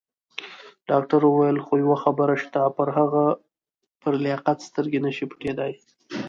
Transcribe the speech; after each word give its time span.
ډاکټر 0.89 1.21
وویل: 1.25 1.57
خو 1.65 1.73
یوه 1.83 1.97
خبره 2.03 2.35
شته، 2.43 2.61
پر 2.77 2.87
هغه 2.97 3.25
پر 4.01 4.13
لیاقت 4.25 4.57
سترګې 4.67 4.99
نه 5.05 5.11
شي 5.15 5.25
پټېدای. 5.31 5.73